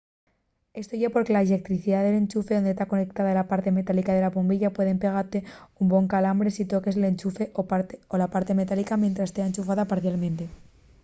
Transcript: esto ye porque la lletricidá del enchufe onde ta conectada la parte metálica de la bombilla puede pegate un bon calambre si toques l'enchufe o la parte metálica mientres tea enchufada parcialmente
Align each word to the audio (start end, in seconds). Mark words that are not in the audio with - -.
esto 0.81 0.93
ye 1.01 1.09
porque 1.13 1.35
la 1.37 1.47
lletricidá 1.49 1.99
del 2.03 2.19
enchufe 2.21 2.53
onde 2.61 2.77
ta 2.77 2.89
conectada 2.91 3.37
la 3.39 3.49
parte 3.51 3.69
metálica 3.77 4.11
de 4.13 4.23
la 4.23 4.33
bombilla 4.35 4.75
puede 4.75 4.99
pegate 5.03 5.39
un 5.81 5.85
bon 5.93 6.05
calambre 6.13 6.49
si 6.55 6.63
toques 6.73 6.95
l'enchufe 7.01 7.43
o 8.13 8.15
la 8.21 8.31
parte 8.33 8.53
metálica 8.61 9.01
mientres 9.01 9.31
tea 9.35 9.49
enchufada 9.49 9.89
parcialmente 9.91 10.43